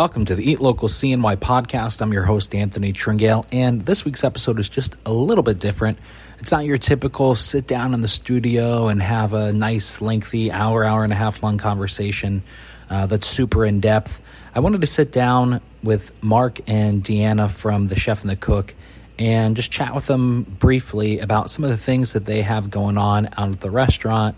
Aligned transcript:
Welcome 0.00 0.24
to 0.24 0.34
the 0.34 0.50
Eat 0.50 0.60
Local 0.60 0.88
CNY 0.88 1.36
podcast. 1.36 2.00
I'm 2.00 2.10
your 2.10 2.22
host, 2.22 2.54
Anthony 2.54 2.94
Tringale, 2.94 3.44
and 3.52 3.84
this 3.84 4.02
week's 4.02 4.24
episode 4.24 4.58
is 4.58 4.66
just 4.66 4.96
a 5.04 5.12
little 5.12 5.42
bit 5.42 5.58
different. 5.58 5.98
It's 6.38 6.50
not 6.50 6.64
your 6.64 6.78
typical 6.78 7.34
sit 7.34 7.66
down 7.66 7.92
in 7.92 8.00
the 8.00 8.08
studio 8.08 8.88
and 8.88 9.02
have 9.02 9.34
a 9.34 9.52
nice, 9.52 10.00
lengthy 10.00 10.50
hour, 10.50 10.84
hour 10.84 11.04
and 11.04 11.12
a 11.12 11.16
half 11.16 11.42
long 11.42 11.58
conversation 11.58 12.42
uh, 12.88 13.04
that's 13.08 13.26
super 13.26 13.66
in 13.66 13.80
depth. 13.80 14.22
I 14.54 14.60
wanted 14.60 14.80
to 14.80 14.86
sit 14.86 15.12
down 15.12 15.60
with 15.82 16.10
Mark 16.22 16.60
and 16.66 17.04
DeAnna 17.04 17.50
from 17.50 17.88
The 17.88 17.96
Chef 17.96 18.22
and 18.22 18.30
the 18.30 18.36
Cook 18.36 18.74
and 19.18 19.54
just 19.54 19.70
chat 19.70 19.94
with 19.94 20.06
them 20.06 20.44
briefly 20.44 21.18
about 21.18 21.50
some 21.50 21.62
of 21.62 21.68
the 21.68 21.76
things 21.76 22.14
that 22.14 22.24
they 22.24 22.40
have 22.40 22.70
going 22.70 22.96
on 22.96 23.26
out 23.36 23.50
at 23.50 23.60
the 23.60 23.70
restaurant 23.70 24.34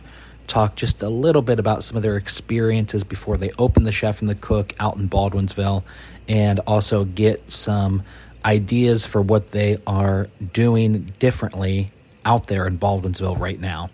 talk 0.52 0.76
just 0.76 1.02
a 1.02 1.08
little 1.08 1.40
bit 1.40 1.58
about 1.58 1.82
some 1.82 1.96
of 1.96 2.02
their 2.02 2.18
experiences 2.18 3.04
before 3.04 3.38
they 3.38 3.50
open 3.58 3.84
the 3.84 3.92
chef 3.92 4.20
and 4.20 4.28
the 4.28 4.34
cook 4.34 4.74
out 4.78 4.98
in 4.98 5.08
Baldwinsville 5.08 5.82
and 6.28 6.60
also 6.60 7.04
get 7.04 7.50
some 7.50 8.02
ideas 8.44 9.06
for 9.06 9.22
what 9.22 9.48
they 9.48 9.78
are 9.86 10.28
doing 10.52 11.10
differently 11.18 11.88
out 12.26 12.48
there 12.48 12.66
in 12.66 12.78
Baldwinsville 12.78 13.38
right 13.38 13.58
now. 13.58 13.88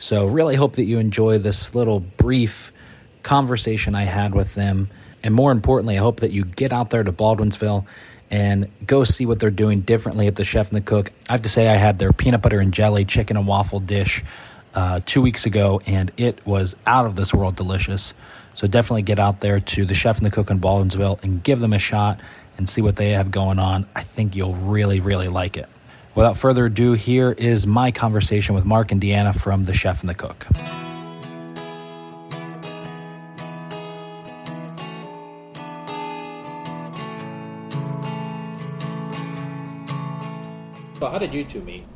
So, 0.00 0.26
really 0.26 0.56
hope 0.56 0.76
that 0.76 0.86
you 0.86 0.98
enjoy 0.98 1.38
this 1.38 1.76
little 1.76 2.00
brief 2.00 2.72
conversation 3.22 3.94
I 3.94 4.04
had 4.04 4.34
with 4.34 4.54
them. 4.54 4.88
And 5.22 5.32
more 5.32 5.52
importantly, 5.52 5.96
I 5.96 6.00
hope 6.00 6.20
that 6.20 6.32
you 6.32 6.44
get 6.44 6.72
out 6.72 6.90
there 6.90 7.04
to 7.04 7.12
Baldwinsville 7.12 7.86
and 8.32 8.68
go 8.84 9.04
see 9.04 9.26
what 9.26 9.38
they're 9.38 9.50
doing 9.50 9.82
differently 9.82 10.26
at 10.26 10.34
the 10.34 10.44
Chef 10.44 10.68
and 10.68 10.76
the 10.76 10.80
Cook. 10.80 11.12
I 11.28 11.32
have 11.32 11.42
to 11.42 11.48
say, 11.48 11.68
I 11.68 11.74
had 11.74 12.00
their 12.00 12.12
peanut 12.12 12.42
butter 12.42 12.58
and 12.58 12.72
jelly 12.74 13.04
chicken 13.04 13.36
and 13.36 13.46
waffle 13.46 13.78
dish 13.78 14.24
uh, 14.74 15.00
two 15.04 15.22
weeks 15.22 15.46
ago, 15.46 15.80
and 15.86 16.12
it 16.16 16.44
was 16.46 16.76
out 16.86 17.06
of 17.06 17.16
this 17.16 17.34
world 17.34 17.56
delicious. 17.56 18.14
So 18.54 18.66
definitely 18.66 19.02
get 19.02 19.18
out 19.18 19.40
there 19.40 19.60
to 19.60 19.84
the 19.84 19.94
Chef 19.94 20.18
and 20.18 20.26
the 20.26 20.30
Cook 20.30 20.50
in 20.50 20.60
Baldwinsville 20.60 21.22
and 21.22 21.42
give 21.42 21.60
them 21.60 21.72
a 21.72 21.78
shot 21.78 22.20
and 22.58 22.68
see 22.68 22.82
what 22.82 22.96
they 22.96 23.12
have 23.12 23.30
going 23.30 23.58
on. 23.58 23.86
I 23.94 24.02
think 24.02 24.36
you'll 24.36 24.54
really, 24.54 25.00
really 25.00 25.28
like 25.28 25.56
it. 25.56 25.68
Without 26.14 26.36
further 26.36 26.66
ado, 26.66 26.92
here 26.92 27.32
is 27.32 27.66
my 27.66 27.90
conversation 27.90 28.54
with 28.54 28.64
Mark 28.64 28.92
and 28.92 29.00
DeAnna 29.00 29.40
from 29.40 29.64
the 29.64 29.72
Chef 29.72 30.00
and 30.00 30.08
the 30.08 30.14
Cook. 30.14 30.46
So, 40.98 41.08
how 41.08 41.16
did 41.16 41.32
you 41.32 41.44
two 41.44 41.62
meet? 41.62 41.86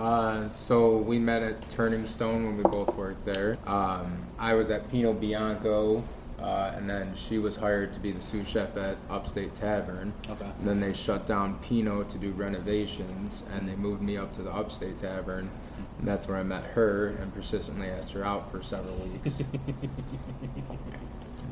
Uh, 0.00 0.48
so 0.48 0.96
we 0.96 1.18
met 1.18 1.42
at 1.42 1.68
Turning 1.68 2.06
Stone 2.06 2.46
when 2.46 2.56
we 2.56 2.62
both 2.62 2.94
worked 2.94 3.26
there. 3.26 3.58
Um, 3.66 4.26
I 4.38 4.54
was 4.54 4.70
at 4.70 4.90
Pino 4.90 5.12
Bianco, 5.12 6.02
uh, 6.40 6.72
and 6.74 6.88
then 6.88 7.14
she 7.14 7.36
was 7.36 7.54
hired 7.54 7.92
to 7.92 8.00
be 8.00 8.10
the 8.10 8.22
sous 8.22 8.48
chef 8.48 8.74
at 8.78 8.96
Upstate 9.10 9.54
Tavern. 9.54 10.14
Okay. 10.30 10.50
And 10.58 10.66
then 10.66 10.80
they 10.80 10.94
shut 10.94 11.26
down 11.26 11.58
Pino 11.58 12.02
to 12.02 12.16
do 12.16 12.30
renovations, 12.30 13.42
and 13.52 13.68
they 13.68 13.76
moved 13.76 14.00
me 14.00 14.16
up 14.16 14.32
to 14.36 14.42
the 14.42 14.50
Upstate 14.50 14.98
Tavern. 14.98 15.50
And 15.98 16.08
that's 16.08 16.26
where 16.26 16.38
I 16.38 16.44
met 16.44 16.64
her 16.64 17.08
and 17.20 17.34
persistently 17.34 17.88
asked 17.88 18.12
her 18.12 18.24
out 18.24 18.50
for 18.50 18.62
several 18.62 18.96
weeks. 18.96 19.42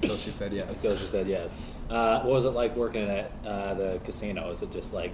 Until 0.00 0.16
she 0.16 0.30
said 0.30 0.54
yes. 0.54 0.82
Until 0.82 0.96
she 0.96 1.06
said 1.06 1.28
yes. 1.28 1.52
Uh, 1.90 2.20
what 2.20 2.32
was 2.32 2.46
it 2.46 2.52
like 2.52 2.74
working 2.76 3.10
at 3.10 3.30
uh, 3.44 3.74
the 3.74 4.00
casino? 4.04 4.50
Is 4.50 4.62
it 4.62 4.72
just 4.72 4.94
like 4.94 5.12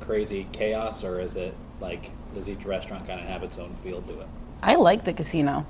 crazy 0.00 0.46
chaos, 0.52 1.02
or 1.02 1.20
is 1.20 1.36
it 1.36 1.54
like 1.84 2.10
does 2.34 2.48
each 2.48 2.64
restaurant 2.64 3.06
kind 3.06 3.20
of 3.20 3.26
have 3.26 3.42
its 3.42 3.58
own 3.58 3.74
feel 3.84 4.00
to 4.02 4.20
it? 4.20 4.26
I 4.62 4.74
like 4.76 5.04
the 5.04 5.12
casino. 5.12 5.66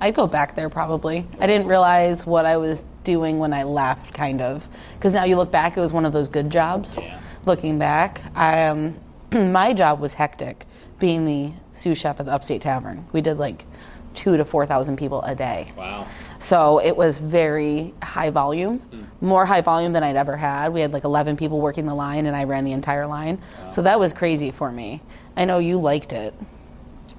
I'd 0.00 0.14
go 0.14 0.26
back 0.26 0.54
there 0.54 0.70
probably. 0.70 1.26
I 1.38 1.46
didn't 1.46 1.66
realize 1.66 2.24
what 2.24 2.46
I 2.46 2.56
was 2.56 2.86
doing 3.04 3.38
when 3.38 3.52
I 3.52 3.64
left, 3.64 4.14
kind 4.14 4.40
of, 4.40 4.66
because 4.94 5.12
now 5.12 5.24
you 5.24 5.36
look 5.36 5.50
back, 5.50 5.76
it 5.76 5.80
was 5.80 5.92
one 5.92 6.06
of 6.06 6.12
those 6.12 6.28
good 6.28 6.50
jobs. 6.50 6.98
Yeah. 7.00 7.20
Looking 7.44 7.78
back, 7.78 8.22
I, 8.34 8.66
um, 8.66 8.96
my 9.32 9.74
job 9.74 10.00
was 10.00 10.14
hectic, 10.14 10.64
being 10.98 11.26
the 11.26 11.52
sous 11.74 11.98
chef 11.98 12.18
at 12.18 12.26
the 12.26 12.32
Upstate 12.32 12.62
Tavern. 12.62 13.06
We 13.12 13.20
did 13.20 13.38
like 13.38 13.66
two 14.14 14.36
to 14.36 14.44
four 14.44 14.66
thousand 14.66 14.96
people 14.96 15.22
a 15.22 15.34
day. 15.34 15.72
Wow. 15.76 16.06
So 16.38 16.80
it 16.80 16.96
was 16.96 17.18
very 17.18 17.94
high 18.02 18.30
volume, 18.30 18.80
more 19.20 19.44
high 19.44 19.60
volume 19.60 19.92
than 19.92 20.02
I'd 20.02 20.16
ever 20.16 20.36
had. 20.36 20.72
We 20.72 20.80
had 20.80 20.92
like 20.92 21.04
11 21.04 21.36
people 21.36 21.60
working 21.60 21.84
the 21.84 21.94
line, 21.94 22.24
and 22.26 22.34
I 22.34 22.44
ran 22.44 22.64
the 22.64 22.72
entire 22.72 23.06
line. 23.06 23.40
So 23.70 23.82
that 23.82 23.98
was 24.00 24.12
crazy 24.14 24.50
for 24.50 24.72
me. 24.72 25.02
I 25.36 25.44
know 25.44 25.58
you 25.58 25.78
liked 25.78 26.12
it, 26.12 26.34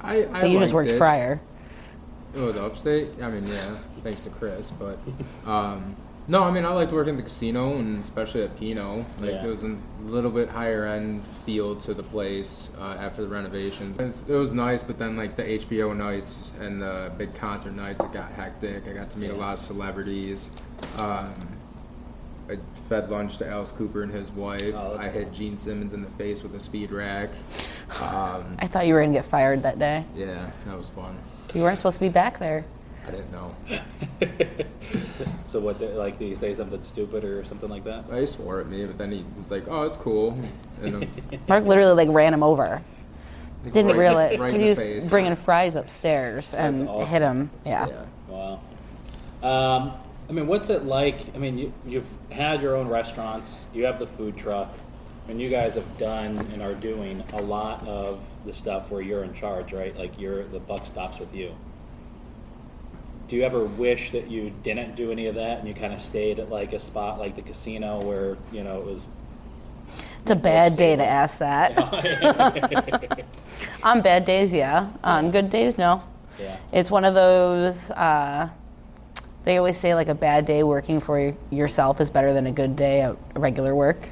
I, 0.01 0.23
I 0.23 0.41
but 0.41 0.49
you 0.49 0.59
just 0.59 0.73
worked 0.73 0.89
it. 0.89 0.97
fryer. 0.97 1.39
Oh, 2.35 2.51
the 2.51 2.63
upstate? 2.65 3.09
I 3.21 3.29
mean, 3.29 3.43
yeah, 3.43 3.75
thanks 4.03 4.23
to 4.23 4.29
Chris. 4.29 4.71
But 4.71 4.97
um, 5.45 5.95
no, 6.27 6.43
I 6.43 6.51
mean, 6.51 6.63
I 6.65 6.69
liked 6.69 6.91
working 6.91 7.15
at 7.15 7.17
the 7.17 7.23
casino 7.23 7.75
and 7.77 8.01
especially 8.03 8.43
at 8.43 8.57
Pino. 8.57 9.05
Like, 9.19 9.31
Yeah. 9.31 9.45
it 9.45 9.47
was 9.47 9.63
a 9.63 9.75
little 10.05 10.31
bit 10.31 10.49
higher 10.49 10.85
end 10.85 11.23
feel 11.45 11.75
to 11.77 11.93
the 11.93 12.03
place 12.03 12.69
uh, 12.79 12.95
after 12.99 13.21
the 13.23 13.27
renovations. 13.27 13.99
It 14.27 14.33
was 14.33 14.51
nice, 14.51 14.81
but 14.83 14.97
then 14.97 15.17
like 15.17 15.35
the 15.35 15.43
HBO 15.43 15.93
nights 15.95 16.53
and 16.59 16.81
the 16.81 17.11
big 17.17 17.33
concert 17.35 17.73
nights, 17.73 18.03
it 18.03 18.13
got 18.13 18.31
hectic. 18.31 18.87
I 18.87 18.93
got 18.93 19.11
to 19.11 19.17
meet 19.17 19.31
a 19.31 19.35
lot 19.35 19.53
of 19.55 19.59
celebrities. 19.59 20.51
Um, 20.97 21.33
I 22.49 22.57
fed 22.89 23.09
lunch 23.09 23.37
to 23.37 23.47
Alice 23.47 23.71
Cooper 23.71 24.03
and 24.03 24.11
his 24.11 24.29
wife. 24.31 24.73
Oh, 24.75 24.93
that's 24.95 25.05
I 25.05 25.09
hit 25.09 25.31
Gene 25.31 25.57
Simmons 25.57 25.93
in 25.93 26.01
the 26.03 26.09
face 26.11 26.43
with 26.43 26.53
a 26.55 26.59
speed 26.59 26.91
rack. 26.91 27.29
Um, 28.01 28.55
I 28.57 28.67
thought 28.67 28.87
you 28.87 28.93
were 28.93 29.01
going 29.01 29.11
to 29.11 29.19
get 29.19 29.25
fired 29.25 29.63
that 29.63 29.77
day. 29.77 30.05
yeah, 30.15 30.49
that 30.65 30.77
was 30.77 30.87
fun. 30.87 31.19
You 31.53 31.61
weren't 31.61 31.77
supposed 31.77 31.95
to 31.95 31.99
be 31.99 32.07
back 32.07 32.39
there. 32.39 32.63
I 33.07 33.11
didn't 33.11 33.31
know. 33.31 33.55
So 35.51 35.59
what? 35.59 35.79
the- 35.79 35.87
Like, 35.89 36.17
did 36.17 36.27
he 36.29 36.35
say 36.35 36.53
something 36.53 36.81
stupid 36.83 37.23
or 37.25 37.43
something 37.43 37.69
like 37.69 37.83
that? 37.83 38.05
He 38.13 38.25
swore 38.25 38.59
at 38.61 38.67
me, 38.69 38.85
but 38.85 38.97
then 38.97 39.11
he 39.11 39.25
was 39.37 39.51
like, 39.51 39.65
"Oh, 39.67 39.83
it's 39.83 39.97
cool," 39.97 40.31
and 40.81 40.95
it 40.95 40.99
was 40.99 41.21
Mark 41.47 41.65
literally 41.65 41.93
like 42.05 42.15
ran 42.15 42.33
him 42.33 42.41
over. 42.43 42.81
like, 43.63 43.73
Didn't 43.73 43.91
right- 43.91 43.97
realize 43.99 44.39
right 44.39 44.39
in 44.39 44.45
because 44.47 44.53
the 44.53 44.59
he 44.63 44.69
was 44.69 44.77
face. 44.77 45.09
bringing 45.09 45.35
fries 45.35 45.75
upstairs 45.75 46.53
and 46.53 46.87
awesome. 46.87 47.07
hit 47.09 47.21
him. 47.21 47.49
Yeah. 47.65 47.87
Yeah. 47.87 48.05
Wow. 48.29 48.61
Um, 49.43 49.93
I 50.29 50.31
mean, 50.33 50.47
what's 50.47 50.69
it 50.69 50.85
like? 50.85 51.33
I 51.35 51.37
mean, 51.37 51.57
you, 51.57 51.73
you've 51.85 52.07
had 52.29 52.61
your 52.61 52.75
own 52.77 52.87
restaurants, 52.87 53.67
you 53.73 53.85
have 53.85 53.99
the 53.99 54.07
food 54.07 54.37
truck, 54.37 54.73
and 55.27 55.39
you 55.41 55.49
guys 55.49 55.75
have 55.75 55.97
done 55.97 56.37
and 56.53 56.61
are 56.61 56.73
doing 56.75 57.23
a 57.33 57.41
lot 57.41 57.85
of 57.87 58.21
the 58.45 58.53
stuff 58.53 58.89
where 58.89 59.01
you're 59.01 59.23
in 59.25 59.33
charge, 59.33 59.73
right? 59.73 59.95
Like, 59.97 60.17
you're 60.19 60.45
the 60.45 60.59
buck 60.59 60.85
stops 60.85 61.19
with 61.19 61.33
you. 61.35 61.53
Do 63.31 63.37
you 63.37 63.43
ever 63.43 63.63
wish 63.63 64.11
that 64.11 64.29
you 64.29 64.51
didn't 64.61 64.97
do 64.97 65.09
any 65.09 65.27
of 65.27 65.35
that 65.35 65.59
and 65.59 65.65
you 65.65 65.73
kind 65.73 65.93
of 65.93 66.01
stayed 66.01 66.37
at 66.37 66.49
like 66.49 66.73
a 66.73 66.79
spot 66.79 67.17
like 67.17 67.37
the 67.37 67.41
casino 67.41 68.01
where 68.01 68.35
you 68.51 68.61
know 68.61 68.79
it 68.79 68.85
was? 68.85 69.05
It's 69.87 70.31
a 70.31 70.35
bad 70.35 70.75
day 70.75 70.97
to 70.97 71.05
ask 71.05 71.39
that. 71.39 71.79
On 73.83 74.01
bad 74.01 74.25
days, 74.25 74.53
yeah. 74.53 74.89
On 75.05 75.31
good 75.31 75.49
days, 75.49 75.77
no. 75.77 76.03
Yeah. 76.41 76.57
It's 76.73 76.91
one 76.91 77.05
of 77.05 77.13
those. 77.13 77.89
Uh, 77.91 78.49
they 79.45 79.55
always 79.55 79.77
say 79.77 79.95
like 79.95 80.09
a 80.09 80.13
bad 80.13 80.45
day 80.45 80.63
working 80.63 80.99
for 80.99 81.33
yourself 81.51 82.01
is 82.01 82.11
better 82.11 82.33
than 82.33 82.47
a 82.47 82.51
good 82.51 82.75
day 82.75 82.99
at 82.99 83.15
regular 83.37 83.73
work, 83.73 84.09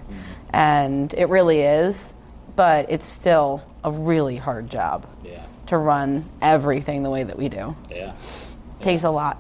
and 0.52 1.14
it 1.16 1.28
really 1.28 1.60
is. 1.60 2.14
But 2.56 2.90
it's 2.90 3.06
still 3.06 3.66
a 3.84 3.92
really 3.92 4.38
hard 4.38 4.70
job 4.70 5.06
Yeah. 5.26 5.44
to 5.66 5.78
run 5.78 6.24
everything 6.42 7.04
the 7.04 7.10
way 7.10 7.24
that 7.24 7.38
we 7.38 7.50
do. 7.50 7.76
Yeah. 7.92 8.16
Takes 8.80 9.04
a 9.04 9.10
lot. 9.12 9.38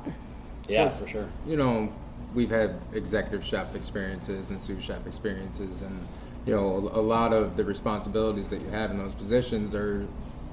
Yeah, 0.67 0.89
for 0.89 1.07
sure. 1.07 1.27
You 1.47 1.57
know, 1.57 1.91
we've 2.33 2.49
had 2.49 2.75
executive 2.93 3.43
chef 3.43 3.75
experiences 3.75 4.49
and 4.51 4.61
sous 4.61 4.83
chef 4.83 5.05
experiences, 5.07 5.81
and 5.81 5.99
you 6.45 6.53
know, 6.55 6.67
a 6.93 7.01
lot 7.01 7.33
of 7.33 7.57
the 7.57 7.63
responsibilities 7.65 8.49
that 8.49 8.61
you 8.61 8.67
have 8.69 8.91
in 8.91 8.97
those 8.97 9.13
positions 9.13 9.73
are 9.73 10.05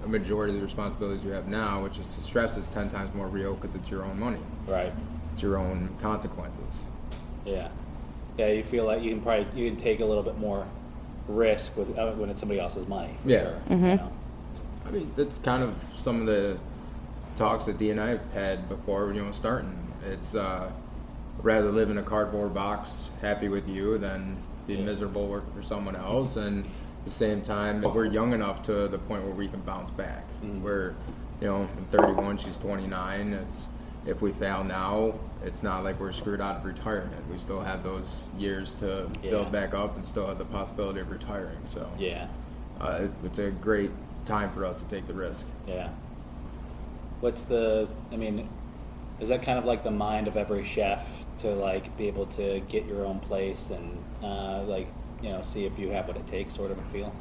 a 0.05 0.09
majority 0.09 0.55
of 0.55 0.61
the 0.61 0.65
responsibilities 0.65 1.25
you 1.25 1.31
have 1.33 1.49
now, 1.49 1.83
which 1.83 1.99
is 1.99 2.15
the 2.15 2.21
stress 2.21 2.57
is 2.57 2.69
ten 2.69 2.89
times 2.89 3.15
more 3.15 3.27
real 3.27 3.55
because 3.55 3.75
it's 3.75 3.91
your 3.91 4.05
own 4.05 4.19
money, 4.19 4.39
Right. 4.67 4.93
it's 5.33 5.43
your 5.43 5.59
own 5.59 5.91
consequences. 6.01 6.81
Yeah, 7.45 7.69
yeah. 8.39 8.49
You 8.49 8.63
feel 8.63 8.85
like 8.85 9.03
you 9.03 9.11
can 9.11 9.21
probably 9.21 9.47
you 9.61 9.69
can 9.71 9.79
take 9.79 10.01
a 10.01 10.05
little 10.05 10.23
bit 10.23 10.39
more 10.39 10.67
risk 11.29 11.77
with 11.77 11.97
uh, 11.99 12.13
when 12.13 12.31
it's 12.31 12.41
somebody 12.41 12.61
else's 12.61 12.87
money. 12.89 13.15
For 13.23 13.29
Yeah. 13.31 13.41
sure, 13.43 13.59
you 13.71 13.77
know? 13.77 14.13
I 14.87 14.91
mean, 14.93 15.11
that's 15.17 15.39
kind 15.39 15.63
of 15.63 15.75
some 15.95 16.21
of 16.21 16.27
the 16.27 16.59
talks 17.37 17.67
that 17.67 17.79
D 17.79 17.91
and 17.91 18.01
I 18.01 18.09
have 18.11 18.33
had 18.33 18.69
before, 18.69 19.13
you 19.13 19.23
know, 19.25 19.31
starting. 19.33 19.77
It's 20.05 20.35
uh, 20.35 20.71
rather 21.43 21.71
live 21.71 21.91
in 21.91 21.99
a 21.99 22.03
cardboard 22.03 22.55
box, 22.55 23.11
happy 23.21 23.49
with 23.49 23.69
you, 23.69 23.99
than 23.99 24.37
be 24.67 24.75
Yeah. 24.75 24.85
miserable 24.85 25.27
working 25.29 25.53
for 25.53 25.63
someone 25.63 25.95
else. 25.97 26.37
And 26.37 26.65
at 26.65 27.05
the 27.05 27.11
same 27.11 27.43
time, 27.43 27.83
we're 27.83 28.05
young 28.07 28.33
enough 28.33 28.63
to 28.65 28.89
the 28.89 28.99
point 28.99 29.25
where 29.25 29.35
we 29.35 29.47
can 29.49 29.61
bounce 29.61 29.91
back. 29.91 30.25
Mhm. 30.45 30.63
We're, 30.63 30.95
you 31.41 31.47
know, 31.47 31.69
I'm 31.77 31.85
31, 31.91 32.37
she's 32.39 32.59
29. 32.59 33.33
It's 33.35 33.67
if 34.07 34.23
we 34.23 34.31
fail 34.33 34.63
now, 34.63 35.15
it's 35.45 35.63
not 35.65 35.83
like 35.83 35.99
we're 35.99 36.13
screwed 36.13 36.41
out 36.41 36.59
of 36.59 36.65
retirement. 36.65 37.29
We 37.31 37.39
still 37.39 37.61
have 37.61 37.83
those 37.83 38.29
years 38.39 38.75
to 38.77 39.09
Yeah. 39.23 39.31
build 39.31 39.53
back 39.53 39.75
up 39.75 39.97
and 39.97 40.05
still 40.05 40.27
have 40.29 40.39
the 40.39 40.45
possibility 40.45 41.01
of 41.01 41.11
retiring. 41.11 41.59
So 41.67 41.89
Yeah, 41.99 42.29
uh, 42.81 43.01
it, 43.03 43.11
it's 43.25 43.39
a 43.41 43.51
great 43.51 43.91
time 44.25 44.51
for 44.53 44.65
us 44.65 44.81
to 44.81 44.85
take 44.87 45.07
the 45.09 45.15
risk. 45.15 45.45
yeah. 45.67 45.89
What's 47.21 47.45
the? 47.45 47.89
I 48.13 48.17
mean, 48.17 48.49
is 49.21 49.29
that 49.31 49.43
kind 49.43 49.59
of 49.59 49.65
like 49.65 49.83
the 49.83 49.91
mind 49.91 50.29
of 50.29 50.37
every 50.37 50.65
chef 50.65 51.07
to 51.39 51.49
like 51.49 51.97
be 51.97 52.09
able 52.09 52.27
to 52.27 52.61
get 52.69 52.87
your 52.87 53.05
own 53.07 53.21
place 53.21 53.71
and 53.71 53.99
uh, 54.23 54.63
like 54.65 54.89
you 55.23 55.31
know 55.31 55.43
see 55.43 55.65
if 55.65 55.79
you 55.79 55.91
have 55.91 56.09
what 56.09 56.17
it 56.17 56.27
takes, 56.27 56.55
sort 56.55 56.71
of 56.71 56.79
a 56.79 56.85
feel? 56.85 57.15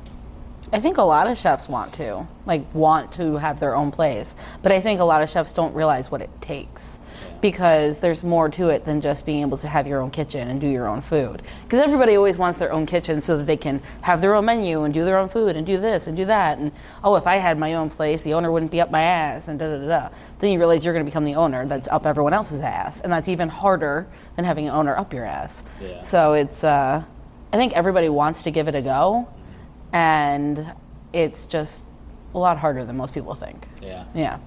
I 0.74 0.80
think 0.80 0.98
a 0.98 1.04
lot 1.04 1.28
of 1.28 1.38
chefs 1.38 1.70
want 1.70 1.94
to, 1.94 2.28
like, 2.48 2.74
want 2.74 3.12
to 3.14 3.38
have 3.38 3.60
their 3.60 3.76
own 3.76 3.92
place. 3.92 4.36
But 4.64 4.72
I 4.72 4.82
think 4.82 5.00
a 5.00 5.04
lot 5.04 5.22
of 5.22 5.30
chefs 5.30 5.54
don't 5.54 5.76
realize 5.76 6.10
what 6.10 6.22
it 6.22 6.30
takes 6.42 7.00
because 7.40 8.00
there's 8.00 8.24
more 8.24 8.50
to 8.50 8.70
it 8.70 8.84
than 8.84 9.00
just 9.00 9.28
being 9.28 9.42
able 9.42 9.60
to 9.60 9.68
have 9.68 9.86
your 9.86 10.02
own 10.02 10.10
kitchen 10.10 10.48
and 10.48 10.60
do 10.60 10.68
your 10.68 10.88
own 10.88 11.02
food. 11.02 11.44
Because 11.64 11.80
everybody 11.80 12.16
always 12.16 12.40
wants 12.40 12.58
their 12.58 12.72
own 12.72 12.88
kitchen 12.88 13.22
so 13.22 13.38
that 13.38 13.46
they 13.46 13.58
can 13.58 13.80
have 14.02 14.22
their 14.22 14.34
own 14.34 14.46
menu 14.46 14.84
and 14.84 14.94
do 14.94 15.04
their 15.04 15.18
own 15.18 15.30
food 15.30 15.56
and 15.56 15.68
do 15.68 15.78
this 15.78 16.08
and 16.08 16.18
do 16.18 16.26
that. 16.26 16.58
And 16.58 16.72
oh, 17.04 17.16
if 17.16 17.28
I 17.28 17.36
had 17.36 17.60
my 17.60 17.76
own 17.76 17.92
place, 17.92 18.24
the 18.24 18.34
owner 18.34 18.52
wouldn't 18.52 18.72
be 18.72 18.82
up 18.82 18.90
my 18.90 19.04
ass 19.04 19.48
and 19.48 19.60
da 19.60 19.68
da 19.68 19.78
da 19.78 19.88
da. 19.88 20.16
Then 20.40 20.52
you 20.52 20.58
realize 20.58 20.84
you're 20.84 20.96
going 20.96 21.06
to 21.06 21.10
become 21.10 21.26
the 21.26 21.36
owner 21.36 21.68
that's 21.68 21.88
up 21.90 22.08
everyone 22.08 22.34
else's 22.34 22.62
ass. 22.62 23.02
And 23.02 23.14
that's 23.14 23.30
even 23.30 23.50
harder 23.50 24.08
than 24.36 24.46
having 24.46 24.68
an 24.68 24.74
owner 24.74 24.98
up 24.98 25.14
your 25.14 25.26
ass. 25.26 25.64
Yeah. 25.80 26.02
So 26.02 26.34
it's, 26.34 26.64
uh, 26.64 27.04
I 27.54 27.58
think 27.58 27.74
everybody 27.74 28.10
wants 28.10 28.44
to 28.44 28.52
give 28.52 28.68
it 28.68 28.74
a 28.74 28.82
go 28.82 29.30
and 30.00 30.74
it's 31.14 31.48
just 31.48 31.86
a 32.34 32.38
lot 32.38 32.58
harder 32.58 32.84
than 32.84 32.98
most 32.98 33.14
people 33.14 33.34
think. 33.34 33.66
Yeah. 33.82 34.04
Yeah. 34.14 34.40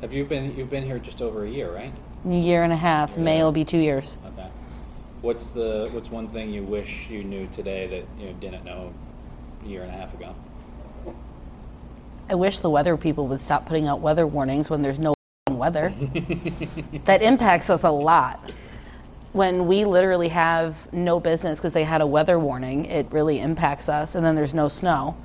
Have 0.00 0.12
you 0.12 0.24
been 0.24 0.56
you've 0.56 0.70
been 0.70 0.84
here 0.84 1.00
just 1.00 1.20
over 1.20 1.44
a 1.44 1.50
year, 1.50 1.74
right? 1.74 1.92
A 2.24 2.28
year 2.28 2.62
and 2.62 2.72
a 2.72 2.76
half. 2.76 3.18
May 3.18 3.38
Yeah. 3.38 3.44
will 3.44 3.52
be 3.52 3.64
two 3.64 3.78
years. 3.78 4.16
Okay. 4.24 4.48
What's 5.22 5.48
the 5.48 5.88
what's 5.92 6.08
one 6.08 6.28
thing 6.28 6.50
you 6.52 6.62
wish 6.62 7.06
you 7.10 7.24
knew 7.24 7.48
today 7.48 7.88
that 7.88 8.04
you 8.24 8.32
didn't 8.40 8.64
know 8.64 8.94
a 9.64 9.68
year 9.68 9.82
and 9.82 9.90
a 9.90 9.96
half 9.96 10.14
ago? 10.14 10.34
I 12.30 12.36
wish 12.36 12.60
the 12.60 12.70
weather 12.70 12.96
people 12.96 13.26
would 13.26 13.40
stop 13.40 13.66
putting 13.66 13.88
out 13.88 14.00
weather 14.00 14.24
warnings 14.24 14.70
when 14.70 14.82
there's 14.82 15.00
no 15.00 15.14
weather. 15.50 15.92
that 17.06 17.22
impacts 17.22 17.70
us 17.70 17.82
a 17.82 17.90
lot. 17.90 18.52
When 19.32 19.66
we 19.68 19.84
literally 19.84 20.28
have 20.28 20.92
no 20.92 21.20
business 21.20 21.60
because 21.60 21.72
they 21.72 21.84
had 21.84 22.00
a 22.00 22.06
weather 22.06 22.38
warning, 22.38 22.86
it 22.86 23.06
really 23.12 23.38
impacts 23.38 23.88
us, 23.88 24.14
and 24.14 24.24
then 24.24 24.34
there's 24.34 24.54
no 24.54 24.68
snow. 24.68 25.16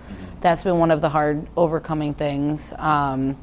That's 0.42 0.64
been 0.64 0.78
one 0.78 0.92
of 0.92 1.02
the 1.02 1.10
hard 1.10 1.48
overcoming 1.58 2.14
things. 2.14 2.72
Um, 2.78 3.36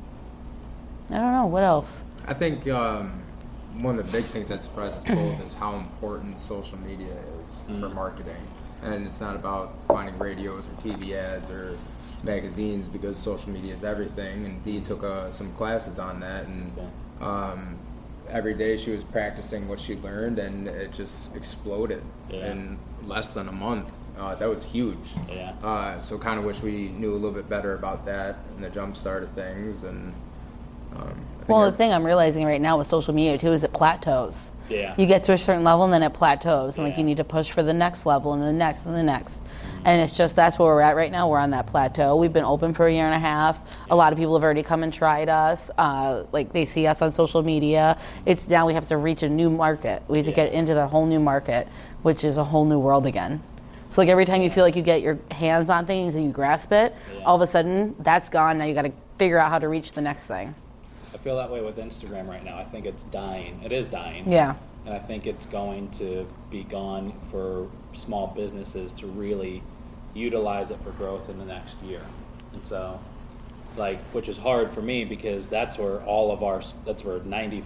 I 1.11 1.17
don't 1.17 1.33
know, 1.33 1.47
what 1.47 1.65
else? 1.65 2.05
I 2.27 2.35
think 2.35 2.69
um, 2.69 3.23
one 3.81 3.99
of 3.99 4.07
the 4.07 4.13
big 4.19 4.25
things 4.25 4.49
that 4.49 4.63
surprised 4.63 4.95
us 4.97 5.03
both 5.09 5.47
is 5.47 5.55
how 5.55 5.75
important 5.75 6.39
social 6.39 6.79
media 6.79 7.17
is 7.45 7.81
for 7.81 7.89
marketing. 7.89 8.37
And 8.83 9.07
it's 9.07 9.21
not 9.21 9.37
about 9.37 9.75
finding 9.89 10.19
radios 10.19 10.67
or 10.67 10.73
TV 10.83 11.15
ads 11.15 11.51
or 11.51 11.77
magazines 12.23 12.89
because 12.89 13.19
social 13.19 13.51
media 13.51 13.75
is 13.75 13.85
everything. 13.85 14.45
And 14.45 14.65
Dee 14.65 14.81
took 14.81 15.03
uh, 15.03 15.31
some 15.31 15.53
classes 15.53 15.99
on 15.99 16.21
that, 16.21 16.47
and 16.47 16.73
um, 17.21 17.79
every 18.33 18.55
day 18.55 18.77
she 18.77 18.91
was 18.91 19.05
practicing 19.05 19.69
what 19.69 19.79
she 19.79 19.97
learned, 19.97 20.39
and 20.39 20.67
it 20.67 20.93
just 20.93 21.35
exploded 21.37 22.03
Yeah. 22.31 22.51
in 22.53 22.79
less 23.05 23.31
than 23.33 23.49
a 23.49 23.53
month. 23.53 23.93
Uh, 24.19 24.35
that 24.35 24.49
was 24.49 24.65
huge. 24.65 25.15
Yeah. 25.31 25.53
Uh, 25.63 26.01
so 26.01 26.19
kind 26.19 26.39
of 26.39 26.45
wish 26.45 26.61
we 26.63 26.89
knew 26.89 27.13
a 27.13 27.15
little 27.15 27.33
bit 27.33 27.49
better 27.49 27.75
about 27.75 28.05
that 28.07 28.37
and 28.55 28.65
the 28.65 28.71
jump 28.71 28.97
start 28.97 29.23
of 29.23 29.31
things. 29.31 29.83
And 29.85 30.13
um, 30.97 31.15
Well, 31.49 31.71
the 31.71 31.77
thing 31.77 31.93
I'm 31.93 32.05
realizing 32.05 32.45
right 32.47 32.61
now 32.61 32.79
with 32.79 32.87
social 32.87 33.13
media 33.15 33.37
too 33.39 33.53
is 33.53 33.65
it 33.65 33.73
plateaus. 33.73 34.53
Yeah. 34.69 34.95
You 34.97 35.07
get 35.07 35.25
to 35.25 35.33
a 35.33 35.39
certain 35.39 35.65
level 35.65 35.85
and 35.85 35.93
then 35.93 36.03
it 36.03 36.15
plateaus, 36.15 36.79
and 36.79 36.87
like 36.87 36.97
you 36.97 37.05
need 37.05 37.19
to 37.19 37.25
push 37.25 37.51
for 37.51 37.63
the 37.63 37.75
next 37.75 38.07
level 38.07 38.33
and 38.33 38.43
the 38.43 38.53
next 38.53 38.87
and 38.87 38.95
the 38.95 39.03
next. 39.03 39.41
And 39.85 40.01
it's 40.01 40.17
just 40.17 40.37
that's 40.37 40.59
where 40.59 40.69
we're 40.75 40.81
at 40.81 40.97
right 40.97 41.11
now. 41.13 41.29
We're 41.29 41.39
on 41.39 41.51
that 41.51 41.67
plateau. 41.67 42.17
We've 42.17 42.33
been 42.33 42.45
open 42.45 42.73
for 42.73 42.87
a 42.87 42.93
year 42.93 43.05
and 43.07 43.15
a 43.15 43.19
half. 43.19 43.59
A 43.91 43.97
lot 43.97 44.13
of 44.13 44.19
people 44.19 44.35
have 44.35 44.45
already 44.45 44.63
come 44.63 44.83
and 44.83 44.93
tried 44.93 45.29
us. 45.29 45.71
Uh, 45.77 46.25
like 46.33 46.53
they 46.53 46.65
see 46.65 46.87
us 46.87 47.03
on 47.03 47.13
social 47.13 47.43
media. 47.43 47.99
It's 48.25 48.49
now 48.49 48.67
we 48.67 48.75
have 48.75 48.87
to 48.89 48.97
reach 48.97 49.23
a 49.23 49.29
new 49.29 49.51
market. 49.51 50.03
We 50.09 50.19
have 50.19 50.25
to 50.27 50.31
Yeah. 50.31 50.37
get 50.37 50.53
into 50.53 50.75
that 50.75 50.89
whole 50.89 51.07
new 51.07 51.21
market, 51.21 51.67
which 52.03 52.23
is 52.25 52.39
a 52.39 52.45
whole 52.45 52.65
new 52.65 52.79
world 52.79 53.05
again. 53.07 53.43
So 53.89 54.01
like 54.01 54.09
every 54.09 54.25
time 54.25 54.41
you 54.41 54.49
feel 54.49 54.65
like 54.65 54.77
you 54.77 54.83
get 54.83 55.03
your 55.03 55.19
hands 55.31 55.69
on 55.69 55.85
things 55.85 56.15
and 56.15 56.25
you 56.25 56.31
grasp 56.31 56.73
it, 56.73 56.95
Yeah. 57.19 57.25
all 57.27 57.37
of 57.37 57.43
a 57.43 57.47
sudden 57.47 57.95
that's 57.99 58.31
gone. 58.31 58.57
Now 58.57 58.65
you 58.65 58.75
got 58.75 58.83
to 58.87 58.93
figure 59.19 59.39
out 59.39 59.51
how 59.51 59.59
to 59.59 59.69
reach 59.69 59.93
the 59.93 60.01
next 60.01 60.27
thing. 60.27 60.55
I 61.15 61.19
feel 61.19 61.37
that 61.37 61.51
way 61.51 61.61
with 61.61 61.77
Instagram 61.77 62.29
right 62.29 62.45
now. 62.45 62.57
I 62.57 62.65
think 62.65 62.87
it's 62.87 63.03
dying. 63.05 63.61
It 63.65 63.73
is 63.73 63.87
dying. 63.87 64.31
Yeah. 64.31 64.55
And 64.85 64.95
I 64.95 64.99
think 64.99 65.27
it's 65.27 65.47
going 65.47 65.91
to 65.93 66.27
be 66.51 66.65
gone 66.65 67.13
for 67.31 67.69
small 67.93 68.29
businesses 68.29 68.93
to 68.95 69.07
really 69.07 69.63
utilize 70.15 70.71
it 70.71 70.83
for 70.83 70.91
growth 70.93 71.29
in 71.29 71.39
the 71.39 71.45
next 71.45 71.81
year. 71.83 72.03
And 72.53 72.67
so, 72.67 72.99
like, 73.77 74.01
which 74.13 74.29
is 74.29 74.39
hard 74.39 74.71
for 74.71 74.83
me 74.83 75.05
because 75.05 75.47
that's 75.47 75.79
where 75.79 76.01
all 76.03 76.33
of 76.33 76.43
our, 76.43 76.63
that's 76.85 77.05
where 77.05 77.21
90% 77.21 77.63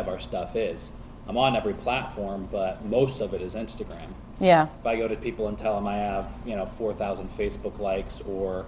of 0.00 0.08
our 0.08 0.18
stuff 0.18 0.56
is. 0.56 0.90
I'm 1.26 1.36
on 1.36 1.56
every 1.56 1.74
platform, 1.74 2.48
but 2.50 2.84
most 2.84 3.20
of 3.20 3.34
it 3.34 3.42
is 3.42 3.54
Instagram. 3.54 4.08
Yeah. 4.40 4.68
If 4.80 4.86
I 4.86 4.96
go 4.96 5.08
to 5.08 5.16
people 5.16 5.48
and 5.48 5.58
tell 5.58 5.74
them 5.74 5.86
I 5.86 5.96
have, 5.96 6.34
you 6.44 6.56
know, 6.56 6.66
4,000 6.66 7.30
Facebook 7.30 7.78
likes 7.78 8.20
or 8.22 8.66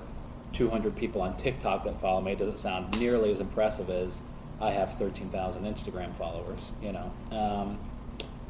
200 0.53 0.97
people 0.97 1.21
on 1.21 1.37
TikTok 1.37 1.85
that 1.85 2.01
follow 2.01 2.21
me, 2.21 2.35
doesn't 2.35 2.59
sound 2.59 2.99
nearly 2.99 3.31
as 3.31 3.41
impressive 3.41 3.91
as 3.91 4.21
I 4.61 4.71
have 4.71 4.95
13,000 4.95 5.63
Instagram 5.65 6.15
followers, 6.15 6.73
you 6.83 6.93
know. 6.93 7.13
Um, 7.31 7.79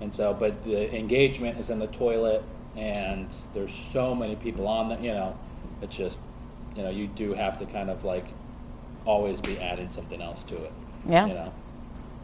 and 0.00 0.14
so, 0.14 0.34
but 0.34 0.62
the 0.64 0.94
engagement 0.94 1.58
is 1.58 1.70
in 1.70 1.78
the 1.78 1.86
toilet, 1.88 2.42
and 2.76 3.34
there's 3.54 3.74
so 3.74 4.14
many 4.14 4.36
people 4.36 4.68
on 4.68 4.88
that, 4.90 5.02
you 5.02 5.12
know, 5.12 5.38
it's 5.82 5.96
just, 5.96 6.20
you 6.76 6.82
know, 6.82 6.90
you 6.90 7.06
do 7.08 7.32
have 7.34 7.56
to 7.58 7.66
kind 7.66 7.90
of 7.90 8.04
like 8.04 8.26
always 9.04 9.40
be 9.40 9.58
adding 9.58 9.88
something 9.90 10.20
else 10.20 10.42
to 10.44 10.56
it. 10.56 10.72
Yeah. 11.06 11.26
You 11.26 11.34
know. 11.34 11.52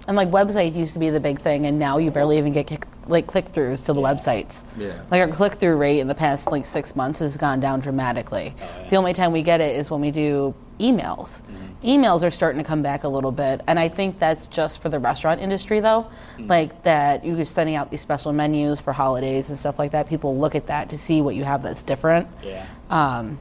And 0.08 0.16
like 0.16 0.30
websites 0.30 0.76
used 0.76 0.92
to 0.94 0.98
be 0.98 1.10
the 1.10 1.20
big 1.20 1.40
thing, 1.40 1.66
and 1.66 1.78
now 1.78 1.98
you 1.98 2.10
barely 2.10 2.38
even 2.38 2.52
get 2.52 2.66
like 3.06 3.26
click 3.26 3.52
throughs 3.52 3.84
to 3.87 3.93
the 3.93 4.00
Yeah. 4.00 4.12
websites. 4.14 4.64
Yeah. 4.76 4.93
Like 5.10 5.20
our 5.20 5.28
click 5.28 5.54
through 5.54 5.76
rate 5.76 6.00
in 6.00 6.08
the 6.08 6.14
past 6.14 6.50
like 6.50 6.64
six 6.64 6.94
months 6.94 7.20
has 7.20 7.37
gone 7.37 7.60
down 7.60 7.81
dramatically. 7.81 8.54
Oh, 8.60 8.64
yeah. 8.82 8.88
The 8.88 8.96
only 8.96 9.12
time 9.12 9.32
we 9.32 9.43
get 9.43 9.60
it 9.60 9.76
is 9.76 9.90
when 9.90 10.00
we 10.00 10.10
do 10.10 10.54
emails. 10.78 11.40
Mm-hmm. 11.43 11.87
Emails 11.87 12.25
are 12.25 12.31
starting 12.31 12.62
to 12.62 12.66
come 12.66 12.82
back 12.82 13.04
a 13.04 13.08
little 13.08 13.32
bit, 13.32 13.60
and 13.66 13.78
I 13.78 13.88
think 13.88 14.19
that's 14.19 14.46
just 14.46 14.81
for 14.81 14.88
the 14.88 14.99
restaurant 14.99 15.40
industry 15.40 15.81
though. 15.81 16.06
Mm-hmm. 16.37 16.46
Like 16.46 16.82
that 16.84 17.25
you're 17.25 17.44
sending 17.44 17.75
out 17.75 17.90
these 17.90 18.00
special 18.00 18.32
menus 18.32 18.81
for 18.81 18.93
holidays 18.93 19.50
and 19.50 19.58
stuff 19.58 19.78
like 19.78 19.93
that. 19.93 20.08
People 20.08 20.37
look 20.38 20.55
at 20.55 20.66
that 20.66 20.90
to 20.90 20.98
see 20.98 21.20
what 21.20 21.34
you 21.34 21.44
have 21.44 21.62
that's 21.62 21.82
different. 21.82 22.28
Yeah. 22.43 22.64
Um, 22.90 23.38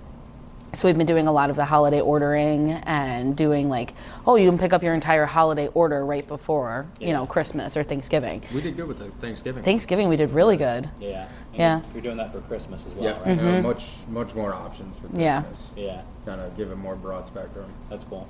so 0.74 0.88
we've 0.88 0.98
been 0.98 1.08
doing 1.08 1.28
a 1.28 1.32
lot 1.32 1.50
of 1.50 1.56
the 1.56 1.66
holiday 1.66 2.00
ordering 2.00 2.72
and 2.72 3.36
doing 3.36 3.68
like, 3.68 3.94
oh, 4.26 4.36
you 4.36 4.50
can 4.50 4.58
pick 4.58 4.72
up 4.72 4.82
your 4.82 4.94
entire 4.94 5.26
holiday 5.26 5.68
order 5.74 6.06
right 6.06 6.26
before, 6.26 6.88
you 7.00 7.12
know, 7.12 7.26
Christmas 7.26 7.76
or 7.76 7.84
Thanksgiving. 7.84 8.42
We 8.54 8.62
did 8.62 8.78
good 8.78 8.88
with 8.88 9.00
the 9.00 9.10
Thanksgiving. 9.26 9.64
Thanksgiving 9.64 10.08
we 10.08 10.16
did 10.16 10.32
really 10.32 10.56
good. 10.58 10.90
Yeah. 11.00 11.28
And 11.52 11.56
Yeah. 11.56 11.78
You're, 11.80 11.94
you're 11.96 12.04
doing 12.04 12.18
that 12.18 12.32
for 12.32 12.40
Christmas 12.42 12.86
as 12.86 12.94
well, 12.94 13.04
yeah, 13.26 13.30
right? 13.30 13.60
uh, 13.60 13.62
much 13.62 13.90
much 14.08 14.34
more 14.34 14.54
options 14.54 14.96
for 14.96 15.08
Christmas. 15.08 15.70
Yeah. 15.76 15.84
Yeah. 15.84 16.02
Kind 16.26 16.42
of 16.42 16.56
give 16.56 16.72
it 16.72 16.78
more 16.78 16.96
broad 16.96 17.28
spectrum. 17.28 17.72
That's 17.90 18.06
cool. 18.06 18.28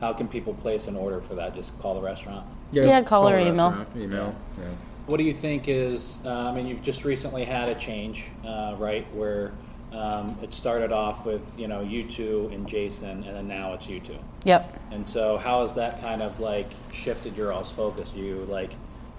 How 0.00 0.12
can 0.12 0.28
people 0.28 0.54
place 0.54 0.86
an 0.86 0.96
order 0.96 1.20
for 1.20 1.34
that? 1.36 1.54
Just 1.54 1.78
call 1.80 1.94
the 1.94 2.02
restaurant. 2.02 2.46
Yeah, 2.70 2.84
yeah 2.84 3.02
call 3.02 3.28
or 3.28 3.36
the 3.36 3.48
email. 3.48 3.70
restaurant, 3.70 3.88
Email. 3.96 4.34
Yeah. 4.58 4.64
What 5.06 5.16
do 5.16 5.24
you 5.24 5.32
think 5.32 5.68
is? 5.68 6.20
Uh, 6.24 6.50
I 6.50 6.52
mean, 6.52 6.66
you've 6.66 6.82
just 6.82 7.04
recently 7.04 7.44
had 7.44 7.70
a 7.70 7.74
change, 7.74 8.26
uh, 8.46 8.74
right? 8.78 9.06
Where 9.14 9.52
um, 9.92 10.38
it 10.42 10.52
started 10.52 10.92
off 10.92 11.24
with 11.24 11.58
you 11.58 11.66
know 11.66 11.80
you 11.80 12.04
two 12.04 12.50
and 12.52 12.66
Jason, 12.66 13.24
and 13.24 13.36
then 13.36 13.48
now 13.48 13.72
it's 13.72 13.88
you 13.88 14.00
two. 14.00 14.18
Yep. 14.44 14.80
And 14.90 15.06
so, 15.06 15.38
how 15.38 15.62
has 15.62 15.74
that 15.74 16.00
kind 16.00 16.22
of 16.22 16.38
like 16.40 16.70
shifted 16.92 17.36
your 17.36 17.52
all's 17.52 17.72
focus? 17.72 18.12
You 18.14 18.46
like 18.48 18.72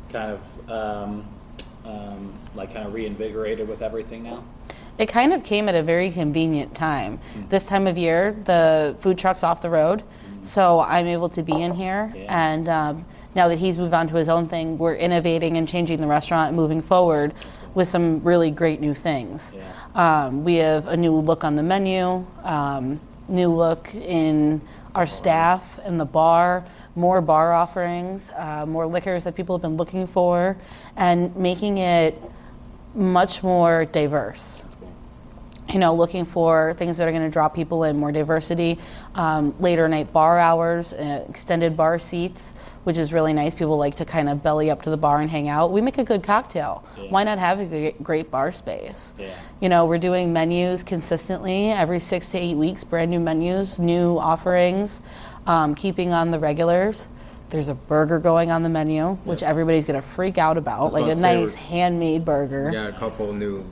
kind 0.09 0.31
of 0.31 0.71
um, 0.71 1.27
um, 1.85 2.33
like 2.55 2.73
kind 2.73 2.85
of 2.85 2.93
reinvigorated 2.93 3.67
with 3.67 3.81
everything 3.81 4.23
now? 4.23 4.43
It 4.97 5.07
kind 5.07 5.33
of 5.33 5.43
came 5.43 5.69
at 5.69 5.75
a 5.75 5.81
very 5.81 6.11
convenient 6.11 6.75
time. 6.75 7.19
This 7.47 7.65
time 7.65 7.87
of 7.87 7.97
year, 7.97 8.35
the 8.43 8.97
food 8.99 9.17
truck's 9.17 9.43
off 9.43 9.61
the 9.61 9.69
road, 9.69 10.03
so 10.41 10.81
I'm 10.81 11.07
able 11.07 11.29
to 11.29 11.41
be 11.41 11.61
in 11.61 11.73
here. 11.73 12.11
Yeah. 12.13 12.49
And 12.49 12.67
um, 12.67 13.05
now 13.33 13.47
that 13.47 13.59
he's 13.59 13.77
moved 13.77 13.93
on 13.93 14.09
to 14.09 14.15
his 14.15 14.27
own 14.27 14.49
thing, 14.49 14.77
we're 14.77 14.95
innovating 14.95 15.55
and 15.55 15.67
changing 15.67 16.01
the 16.01 16.07
restaurant 16.07 16.49
and 16.49 16.57
moving 16.57 16.81
forward 16.81 17.33
with 17.75 17.87
some 17.87 18.21
really 18.23 18.51
great 18.51 18.81
new 18.81 18.93
things. 18.93 19.53
Um, 19.95 20.43
we 20.43 20.55
have 20.55 20.87
a 20.87 20.97
new 20.97 21.11
look 21.11 21.43
on 21.43 21.55
the 21.55 21.63
menu, 21.63 22.25
um, 22.43 22.99
new 23.27 23.49
look 23.49 23.93
in 23.95 24.61
our 24.95 25.05
staff 25.05 25.79
and 25.83 25.99
the 25.99 26.05
bar, 26.05 26.65
more 26.95 27.21
bar 27.21 27.53
offerings, 27.53 28.31
uh, 28.35 28.65
more 28.65 28.87
liquors 28.87 29.23
that 29.23 29.35
people 29.35 29.55
have 29.55 29.61
been 29.61 29.77
looking 29.77 30.07
for, 30.07 30.57
and 30.95 31.35
making 31.35 31.77
it 31.77 32.19
much 32.95 33.43
more 33.43 33.85
diverse 33.85 34.63
you 35.71 35.79
know, 35.79 35.93
looking 35.93 36.25
for 36.25 36.73
things 36.75 36.97
that 36.97 37.07
are 37.07 37.11
going 37.11 37.23
to 37.23 37.29
draw 37.29 37.47
people 37.47 37.83
in, 37.83 37.97
more 37.97 38.11
diversity, 38.11 38.79
um, 39.15 39.55
later 39.59 39.87
night 39.87 40.11
bar 40.11 40.39
hours, 40.39 40.93
uh, 40.93 41.25
extended 41.29 41.77
bar 41.77 41.99
seats, 41.99 42.53
which 42.85 42.97
is 42.97 43.13
really 43.13 43.33
nice. 43.33 43.53
People 43.53 43.77
like 43.77 43.95
to 43.95 44.05
kind 44.05 44.29
of 44.29 44.41
belly 44.41 44.71
up 44.71 44.81
to 44.83 44.89
the 44.89 44.97
bar 44.97 45.21
and 45.21 45.29
hang 45.29 45.47
out. 45.47 45.71
We 45.71 45.81
make 45.81 45.97
a 45.97 46.03
good 46.03 46.23
cocktail. 46.23 46.83
Yeah. 46.97 47.11
Why 47.11 47.23
not 47.23 47.37
have 47.37 47.59
a 47.59 47.91
great 48.01 48.31
bar 48.31 48.51
space? 48.51 49.13
Yeah. 49.17 49.37
You 49.61 49.69
know, 49.69 49.85
we're 49.85 49.99
doing 49.99 50.33
menus 50.33 50.83
consistently 50.83 51.71
every 51.71 51.99
six 51.99 52.29
to 52.29 52.39
eight 52.39 52.55
weeks, 52.55 52.83
brand 52.83 53.11
new 53.11 53.19
menus, 53.19 53.79
new 53.79 54.17
offerings, 54.17 55.01
um, 55.45 55.75
keeping 55.75 56.11
on 56.11 56.31
the 56.31 56.39
regulars. 56.39 57.07
There's 57.49 57.69
a 57.69 57.75
burger 57.75 58.19
going 58.19 58.51
on 58.51 58.63
the 58.63 58.69
menu, 58.69 59.15
which 59.23 59.41
everybody's 59.41 59.85
gonna 59.85 60.03
freak 60.03 60.37
out 60.37 60.57
about, 60.57 60.93
like 60.93 61.11
a 61.11 61.19
nice 61.19 61.55
handmade 61.55 62.23
burger. 62.23 62.69
Yeah, 62.71 62.87
a 62.87 62.93
couple 62.93 63.33
new 63.33 63.65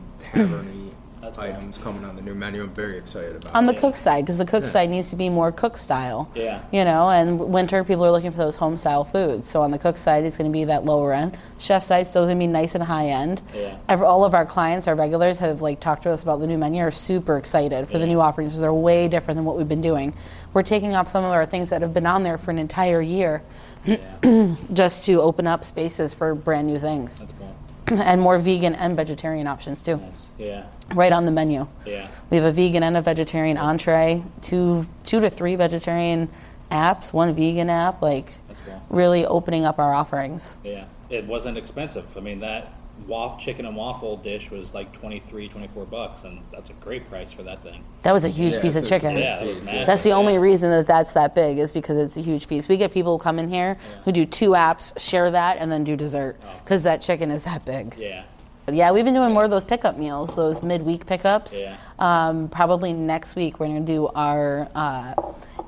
That's 1.28 1.38
cool. 1.38 1.46
items 1.46 1.78
coming 1.78 2.06
on 2.06 2.16
the 2.16 2.22
new 2.22 2.34
menu. 2.34 2.64
I'm 2.64 2.70
very 2.70 2.98
excited 2.98 3.36
about. 3.36 3.54
on 3.54 3.66
the 3.66 3.74
it. 3.74 3.80
cook 3.80 3.96
side 3.98 4.24
because 4.26 4.38
the 4.38 4.46
cook 4.46 4.64
side 4.64 4.90
needs 4.90 5.10
to 5.10 5.16
be 5.18 5.28
more 5.30 5.52
cook 5.52 5.78
style. 5.78 6.32
Yeah. 6.34 6.62
You 6.72 6.86
know, 6.86 7.10
and 7.10 7.38
winter 7.40 7.84
people 7.84 8.06
are 8.06 8.12
looking 8.12 8.32
for 8.32 8.38
those 8.38 8.56
home 8.56 8.78
style 8.78 9.04
foods. 9.04 9.50
So 9.50 9.62
on 9.62 9.72
the 9.72 9.78
cook 9.80 9.98
side, 9.98 10.24
it's 10.24 10.38
going 10.38 10.50
to 10.50 10.54
be 10.54 10.64
that 10.66 10.86
lower 10.86 11.14
end. 11.14 11.38
Chef 11.58 11.84
side 11.84 12.04
still 12.08 12.26
going 12.26 12.38
to 12.38 12.40
be 12.40 12.48
nice 12.48 12.76
and 12.76 12.84
high 12.84 13.08
end. 13.08 13.42
Yeah. 13.54 13.78
Ev- 13.90 14.04
All 14.04 14.24
of 14.24 14.34
our 14.34 14.46
clients, 14.46 14.88
our 14.88 14.96
regulars, 14.96 15.40
have 15.40 15.62
like 15.62 15.80
talked 15.82 16.04
to 16.04 16.10
us 16.12 16.24
about 16.24 16.40
the 16.40 16.48
new 16.48 16.58
menu. 16.58 16.82
Are 16.82 16.92
super 16.92 17.38
excited 17.38 17.88
for 17.90 17.98
the 17.98 18.08
new 18.08 18.22
offerings 18.22 18.52
because 18.52 18.62
they're 18.62 18.74
way 18.74 19.08
different 19.10 19.36
than 19.38 19.44
what 19.46 19.58
we've 19.58 19.68
been 19.68 19.82
doing. 19.82 20.16
We're 20.54 20.64
taking 20.64 20.96
off 20.96 21.08
some 21.10 21.24
of 21.26 21.32
our 21.32 21.46
things 21.46 21.70
that 21.72 21.82
have 21.82 21.94
been 21.94 22.06
on 22.06 22.24
there 22.24 22.38
for 22.38 22.52
an 22.52 22.58
entire 22.60 23.02
year 23.02 23.44
Yeah, 23.86 23.98
just 24.74 25.04
to 25.06 25.22
open 25.22 25.46
up 25.46 25.64
spaces 25.64 26.14
for 26.14 26.34
brand 26.34 26.68
new 26.68 26.80
things 26.80 27.20
that's 27.20 27.34
cool. 27.34 27.56
and 27.92 28.22
more 28.22 28.38
vegan 28.38 28.76
and 28.76 28.96
vegetarian 28.96 29.48
options 29.48 29.82
too. 29.82 29.98
Nice. 29.98 30.30
Yeah, 30.38 30.66
Right 30.94 31.12
on 31.12 31.26
the 31.26 31.32
menu. 31.32 31.68
yeah, 31.86 32.08
We 32.30 32.38
have 32.38 32.46
a 32.46 32.52
vegan 32.52 32.84
and 32.84 32.98
a 32.98 33.02
vegetarian 33.02 33.58
entree, 33.58 34.24
two 34.42 34.86
two 35.04 35.20
to 35.22 35.30
three 35.30 35.56
vegetarian 35.56 36.30
apps, 36.72 37.14
one 37.14 37.34
vegan 37.34 37.70
app, 37.70 38.02
like 38.02 38.38
cool. 38.66 38.82
really 38.90 39.26
opening 39.26 39.64
up 39.66 39.80
our 39.80 39.94
offerings. 39.94 40.58
Yeah, 40.64 40.86
it 41.10 41.26
wasn't 41.26 41.58
expensive. 41.58 42.06
I 42.18 42.20
mean, 42.20 42.40
that 42.42 42.74
waff, 43.06 43.40
chicken 43.40 43.66
and 43.66 43.76
waffle 43.76 44.18
dish 44.18 44.50
was 44.50 44.74
like 44.74 44.92
23, 44.94 45.48
24 45.50 45.86
bucks, 45.86 46.24
and 46.24 46.40
that's 46.52 46.70
a 46.70 46.74
great 46.74 47.08
price 47.10 47.32
for 47.32 47.44
that 47.44 47.62
thing. 47.64 47.84
That 48.02 48.12
was 48.14 48.26
a 48.26 48.30
huge 48.30 48.56
Yeah, 48.56 48.62
piece 48.62 48.76
of 48.76 48.86
chicken. 48.86 49.18
Yeah, 49.18 49.38
that 49.40 49.46
was 49.48 49.64
massive. 49.64 49.88
That's 49.88 50.04
the 50.04 50.10
yeah. 50.10 50.16
only 50.16 50.38
reason 50.38 50.70
that 50.72 50.88
that's 50.88 51.14
that 51.14 51.36
big 51.36 51.58
is 51.58 51.72
because 51.72 51.98
it's 51.98 52.18
a 52.18 52.22
huge 52.22 52.48
piece. 52.48 52.68
We 52.68 52.78
get 52.78 52.92
people 52.92 53.18
who 53.18 53.24
come 53.24 53.40
in 53.40 53.50
here 53.50 53.78
who 54.06 54.12
do 54.12 54.26
two 54.26 54.52
apps, 54.52 54.98
share 55.00 55.30
that, 55.32 55.58
and 55.58 55.72
then 55.72 55.84
do 55.84 55.96
dessert 55.96 56.38
because 56.64 56.84
that 56.84 57.02
chicken 57.02 57.32
is 57.32 57.44
that 57.44 57.64
big. 57.66 57.96
Yeah, 57.98 58.24
But 58.66 58.76
yeah, 58.76 58.92
we've 58.92 59.06
been 59.06 59.14
doing 59.14 59.34
more 59.34 59.44
of 59.44 59.52
those 59.52 59.64
pickup 59.64 59.98
meals, 59.98 60.36
those 60.36 60.64
midweek 60.64 61.06
pickups. 61.06 61.60
Yeah. 61.60 61.76
Um, 62.00 62.50
probably 62.50 62.94
next 62.94 63.36
week 63.36 63.60
we're 63.60 63.68
going 63.68 63.86
to 63.86 63.92
do 63.92 64.08
our 64.08 64.70
uh, 64.76 65.14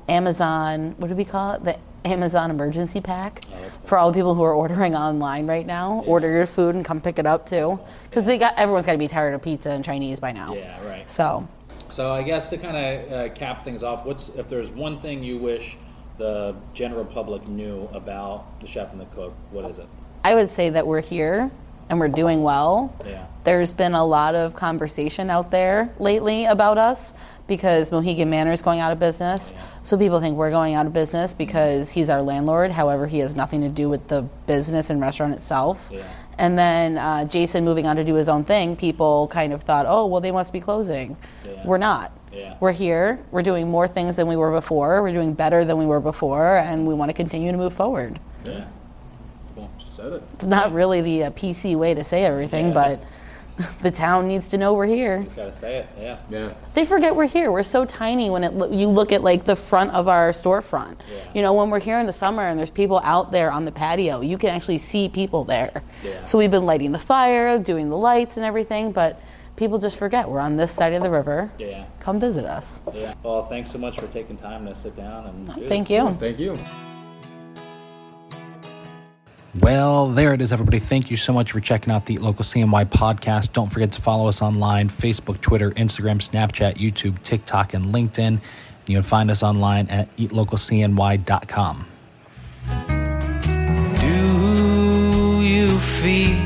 Amazon. 0.08 0.94
What 0.98 1.08
do 1.08 1.14
we 1.14 1.24
call 1.24 1.52
it? 1.52 1.64
The 1.64 1.78
Amazon 2.04 2.50
emergency 2.50 3.00
pack 3.00 3.44
for 3.84 3.98
all 3.98 4.10
the 4.10 4.16
people 4.18 4.34
who 4.34 4.42
are 4.42 4.54
ordering 4.54 4.94
online 5.06 5.46
right 5.46 5.66
now. 5.66 6.02
Order 6.06 6.30
your 6.30 6.46
food 6.46 6.74
and 6.74 6.84
come 6.84 7.00
pick 7.00 7.18
it 7.18 7.26
up 7.26 7.46
too, 7.46 7.78
because 8.04 8.26
they 8.26 8.38
got 8.38 8.56
everyone's 8.56 8.86
got 8.86 8.92
to 8.92 8.98
be 8.98 9.08
tired 9.08 9.34
of 9.34 9.42
pizza 9.42 9.70
and 9.70 9.84
Chinese 9.84 10.20
by 10.20 10.32
now. 10.32 10.54
yeah, 10.54 10.84
right. 10.88 11.10
So 11.10 11.46
So 11.90 12.12
I 12.12 12.22
guess 12.22 12.48
to 12.48 12.56
kind 12.56 12.76
of 12.76 13.12
uh, 13.12 13.34
cap 13.34 13.64
things 13.64 13.82
off, 13.82 14.06
what's 14.06 14.30
if 14.36 14.48
there's 14.48 14.70
one 14.70 14.98
thing 15.00 15.22
you 15.22 15.38
wish 15.38 15.76
the 16.18 16.54
general 16.74 17.04
public 17.04 17.48
knew 17.48 17.88
about 17.92 18.60
the 18.60 18.66
chef 18.66 18.90
and 18.92 19.00
the 19.00 19.06
cook, 19.06 19.34
what 19.50 19.64
is 19.64 19.78
it? 19.78 19.86
I 20.22 20.34
would 20.34 20.50
say 20.50 20.68
that 20.70 20.86
we're 20.86 21.00
here 21.00 21.50
and 21.90 22.00
we're 22.00 22.08
doing 22.08 22.42
well. 22.42 22.96
Yeah. 23.04 23.26
There's 23.42 23.74
been 23.74 23.94
a 23.94 24.04
lot 24.04 24.34
of 24.34 24.54
conversation 24.54 25.28
out 25.28 25.50
there 25.50 25.92
lately 25.98 26.44
about 26.44 26.78
us 26.78 27.12
because 27.46 27.90
Mohegan 27.90 28.30
Manor 28.30 28.52
is 28.52 28.62
going 28.62 28.80
out 28.80 28.92
of 28.92 28.98
business. 28.98 29.52
So 29.82 29.98
people 29.98 30.20
think 30.20 30.36
we're 30.36 30.50
going 30.50 30.74
out 30.74 30.86
of 30.86 30.92
business 30.92 31.34
because 31.34 31.90
he's 31.90 32.08
our 32.10 32.22
landlord. 32.22 32.70
However, 32.70 33.06
he 33.06 33.18
has 33.18 33.34
nothing 33.34 33.62
to 33.62 33.68
do 33.68 33.88
with 33.88 34.08
the 34.08 34.22
business 34.46 34.88
and 34.88 35.00
restaurant 35.00 35.34
itself. 35.34 35.88
Yeah. 35.92 36.06
And 36.38 36.58
then 36.58 36.96
uh, 36.96 37.24
Jason 37.26 37.64
moving 37.64 37.86
on 37.86 37.96
to 37.96 38.04
do 38.04 38.14
his 38.14 38.28
own 38.28 38.44
thing, 38.44 38.76
people 38.76 39.28
kind 39.28 39.52
of 39.52 39.62
thought, 39.62 39.84
oh, 39.88 40.06
well, 40.06 40.20
they 40.20 40.30
must 40.30 40.52
be 40.52 40.60
closing. 40.60 41.16
We're 41.64 41.78
not. 41.78 42.16
Yeah. 42.32 42.56
We're 42.60 42.72
here. 42.72 43.18
We're 43.30 43.42
doing 43.42 43.68
more 43.68 43.88
things 43.88 44.16
than 44.16 44.26
we 44.26 44.36
were 44.36 44.52
before. 44.52 45.02
We're 45.02 45.12
doing 45.12 45.34
better 45.34 45.64
than 45.64 45.76
we 45.76 45.86
were 45.86 46.00
before, 46.00 46.56
and 46.58 46.86
we 46.86 46.94
want 46.94 47.08
to 47.08 47.14
continue 47.14 47.50
to 47.52 47.58
move 47.58 47.74
forward. 47.74 48.20
Yeah. 48.44 48.66
Cool. 50.00 50.10
Said 50.10 50.12
it. 50.22 50.22
It's 50.34 50.46
not 50.46 50.72
really 50.72 51.00
the 51.00 51.24
uh, 51.24 51.30
PC 51.30 51.76
way 51.76 51.94
to 51.94 52.04
say 52.04 52.24
everything, 52.24 52.68
Yeah. 52.68 52.72
but 53.58 53.70
the 53.82 53.90
town 53.90 54.26
needs 54.28 54.48
to 54.50 54.58
know 54.58 54.72
we're 54.74 54.86
here. 54.86 55.22
Just 55.22 55.36
gotta 55.36 55.52
say 55.52 55.76
it. 55.78 55.88
Yeah. 56.00 56.16
Yeah. 56.30 56.54
They 56.74 56.86
forget 56.86 57.14
we're 57.14 57.26
here. 57.26 57.52
We're 57.52 57.62
so 57.62 57.84
tiny 57.84 58.30
when 58.30 58.42
it 58.44 58.54
lo- 58.54 58.70
you 58.72 58.86
look 58.88 59.12
at 59.12 59.22
like 59.22 59.44
the 59.44 59.56
front 59.56 59.90
of 59.90 60.08
our 60.08 60.30
storefront. 60.30 60.96
Yeah. 61.12 61.24
You 61.34 61.42
know, 61.42 61.52
when 61.52 61.68
we're 61.68 61.80
here 61.80 61.98
in 62.00 62.06
the 62.06 62.12
summer 62.12 62.42
and 62.42 62.58
there's 62.58 62.70
people 62.70 63.00
out 63.04 63.32
there 63.32 63.50
on 63.52 63.66
the 63.66 63.72
patio, 63.72 64.22
you 64.22 64.38
can 64.38 64.50
actually 64.50 64.78
see 64.78 65.08
people 65.10 65.44
there. 65.44 65.82
Yeah. 66.02 66.24
So 66.24 66.38
we've 66.38 66.50
been 66.50 66.64
lighting 66.66 66.92
the 66.92 66.98
fire, 66.98 67.58
doing 67.58 67.90
the 67.90 67.98
lights 67.98 68.38
and 68.38 68.46
everything, 68.46 68.92
but 68.92 69.20
people 69.56 69.78
just 69.78 69.98
forget 69.98 70.30
we're 70.30 70.40
on 70.40 70.56
this 70.56 70.72
side 70.72 70.94
of 70.94 71.02
the 71.02 71.10
river. 71.10 71.52
Yeah. 71.58 71.84
Come 71.98 72.18
visit 72.18 72.46
us. 72.46 72.80
Yeah. 72.94 73.12
Well, 73.22 73.42
thanks 73.44 73.70
so 73.70 73.76
much 73.78 73.98
for 74.00 74.06
taking 74.06 74.38
time 74.38 74.64
to 74.66 74.74
sit 74.74 74.96
down 74.96 75.26
and 75.26 75.46
do 75.54 75.66
Thank 75.66 75.88
this. 75.88 75.98
you. 75.98 76.16
Thank 76.18 76.38
you. 76.38 76.56
Well, 79.58 80.10
there 80.10 80.32
it 80.32 80.40
is, 80.40 80.52
everybody. 80.52 80.78
Thank 80.78 81.10
you 81.10 81.16
so 81.16 81.32
much 81.32 81.50
for 81.50 81.58
checking 81.58 81.92
out 81.92 82.06
the 82.06 82.14
Eat 82.14 82.22
Local 82.22 82.44
CNY 82.44 82.84
podcast. 82.86 83.52
Don't 83.52 83.66
forget 83.68 83.90
to 83.92 84.00
follow 84.00 84.28
us 84.28 84.40
online 84.40 84.88
Facebook, 84.88 85.40
Twitter, 85.40 85.72
Instagram, 85.72 86.18
Snapchat, 86.18 86.76
YouTube, 86.76 87.20
TikTok, 87.22 87.74
and 87.74 87.86
LinkedIn. 87.86 88.40
You 88.86 88.96
can 88.96 89.02
find 89.02 89.28
us 89.28 89.42
online 89.42 89.88
at 89.88 90.14
eatlocalcny.com. 90.18 91.86
Do 94.00 95.42
you 95.42 95.78
feel 95.78 96.38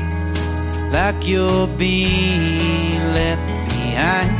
like 0.91 1.27
you're 1.27 1.67
being 1.67 2.97
left 3.13 3.69
behind? 3.69 4.31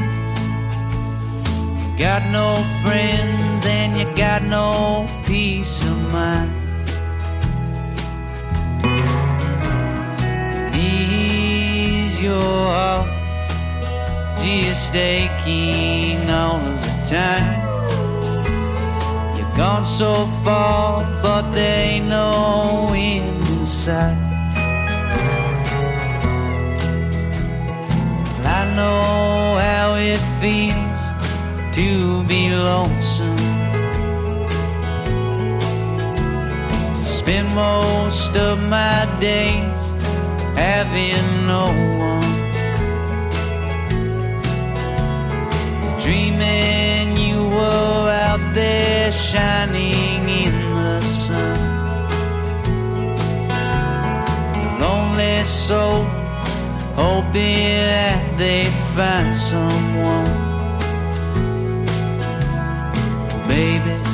You 1.91 1.97
got 1.99 2.25
no 2.31 2.55
friends 2.81 3.65
and 3.67 3.99
you 3.99 4.15
got 4.17 4.41
no 4.41 5.07
peace 5.23 5.83
of 5.83 5.97
mind. 6.11 6.64
Is 12.15 12.23
your 12.23 12.41
heart 12.75 13.09
just 14.41 14.95
aching 14.95 16.29
all 16.29 16.61
of 16.61 16.77
the 16.85 16.95
time? 17.03 17.51
You've 19.35 19.57
gone 19.57 19.83
so 19.83 20.25
far, 20.41 21.03
but 21.21 21.51
there 21.51 21.89
ain't 21.89 22.07
no. 22.07 22.85
Well, 22.87 23.01
I 28.47 28.63
know 28.77 29.57
how 29.67 29.95
it 29.95 30.21
feels 30.39 31.75
to 31.75 32.23
be 32.29 32.49
lonesome. 32.49 33.37
Spend 37.03 37.49
most 37.53 38.37
of 38.37 38.57
my 38.69 39.05
days 39.19 39.74
having 40.55 41.47
no 41.47 41.65
one. 42.11 42.33
Dreaming 46.01 47.17
you 47.17 47.43
were 47.43 48.09
out 48.27 48.43
there 48.53 49.11
shining 49.11 50.21
in 50.43 50.53
the 50.75 51.01
sun. 51.01 51.59
Lonely 54.79 55.43
soul, 55.43 56.03
hoping 56.95 57.75
that 57.91 58.37
they 58.37 58.65
find 58.95 59.35
someone. 59.35 60.33
Baby, 63.47 64.04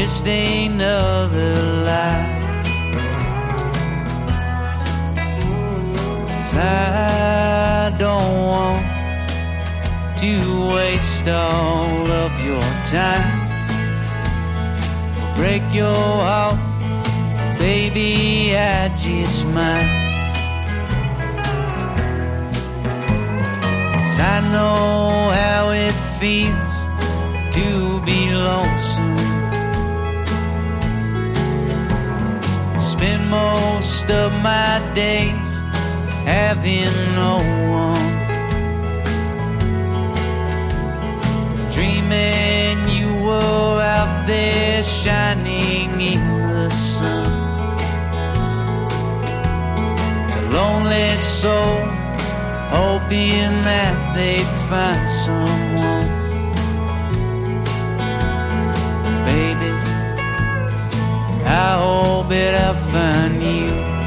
just 0.00 0.28
another 0.28 1.56
lie? 1.88 2.26
'Cause 6.28 6.54
I 6.56 7.92
don't 8.02 8.34
want 8.52 8.84
to 10.22 10.32
waste 10.74 11.26
all 11.26 12.06
of 12.24 12.32
your 12.48 12.68
time, 12.96 13.28
break 15.36 15.64
your 15.80 16.06
heart 16.28 16.60
baby, 17.58 18.12
I 18.56 18.88
just 19.06 19.38
might. 19.56 19.90
'Cause 23.94 24.18
I 24.34 24.36
know 24.54 24.78
how 25.42 25.62
it 25.86 25.96
feels 26.20 26.76
to 27.56 27.66
be 28.06 28.20
lonesome. 28.48 29.17
Spend 32.98 33.30
most 33.30 34.10
of 34.10 34.32
my 34.42 34.82
days 34.92 35.50
having 36.26 36.90
no 37.14 37.34
one. 37.70 38.08
Dreaming 41.70 42.88
you 42.88 43.14
were 43.22 43.80
out 43.80 44.26
there 44.26 44.82
shining 44.82 45.92
in 46.00 46.24
the 46.48 46.70
sun. 46.70 47.78
A 50.38 50.42
lonely 50.50 51.16
soul 51.18 51.78
hoping 52.74 53.52
that 53.62 53.96
they'd 54.16 54.52
find 54.68 55.08
someone. 55.24 56.08
Baby, 59.24 59.67
I 61.50 61.78
hope 61.78 62.28
that 62.28 62.54
I 62.54 62.92
find 62.92 63.42
you. 63.42 63.97